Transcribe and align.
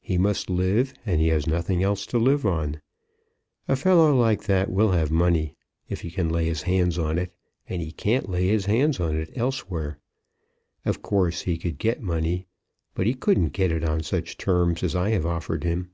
He 0.00 0.16
must 0.16 0.48
live, 0.48 0.94
and 1.04 1.20
he 1.20 1.26
has 1.30 1.48
nothing 1.48 1.82
else 1.82 2.06
to 2.06 2.16
live 2.16 2.46
on. 2.46 2.80
A 3.66 3.74
fellow 3.74 4.14
like 4.16 4.44
that 4.44 4.70
will 4.70 4.92
have 4.92 5.10
money, 5.10 5.56
if 5.88 6.02
he 6.02 6.10
can 6.12 6.28
lay 6.28 6.44
his 6.44 6.62
hands 6.62 7.00
on 7.00 7.18
it, 7.18 7.34
and 7.68 7.82
he 7.82 7.90
can't 7.90 8.28
lay 8.28 8.46
his 8.46 8.66
hands 8.66 9.00
on 9.00 9.16
it 9.16 9.32
elsewhere. 9.34 9.98
Of 10.84 11.02
course 11.02 11.40
he 11.42 11.58
could 11.58 11.78
get 11.78 12.00
money; 12.00 12.46
but 12.94 13.08
he 13.08 13.14
couldn't 13.14 13.54
get 13.54 13.72
it 13.72 13.82
on 13.82 14.04
such 14.04 14.38
terms 14.38 14.84
as 14.84 14.94
I 14.94 15.08
have 15.10 15.26
offered 15.26 15.64
him. 15.64 15.90